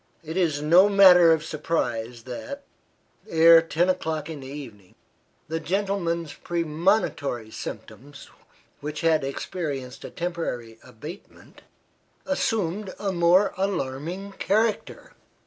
It 0.23 0.35
is 0.35 0.63
no 0.63 0.89
matter 0.89 1.31
of 1.31 1.43
surprise 1.45 2.23
that, 2.23 2.63
ere 3.29 3.61
ten 3.61 3.87
o'clock 3.87 4.31
in 4.31 4.39
the 4.39 4.47
evening, 4.47 4.95
the 5.47 5.59
gentleman's 5.59 6.33
premonitory 6.33 7.51
symptoms, 7.51 8.27
which 8.79 9.01
had 9.01 9.23
experienced 9.23 10.03
a 10.03 10.09
temporary 10.09 10.79
abatement, 10.83 11.61
assumed 12.25 12.95
a 12.97 13.11
more 13.11 13.53
alarming 13.57 14.31
character. 14.39 15.13